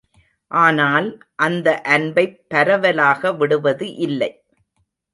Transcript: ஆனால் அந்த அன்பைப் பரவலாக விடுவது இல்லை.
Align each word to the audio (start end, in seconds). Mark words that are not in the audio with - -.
ஆனால் 0.51 1.09
அந்த 1.39 1.67
அன்பைப் 1.89 2.35
பரவலாக 2.47 3.33
விடுவது 3.33 3.89
இல்லை. 3.99 4.31